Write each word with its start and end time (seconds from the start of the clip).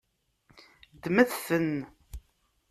Ddmet-ten. 0.95 1.71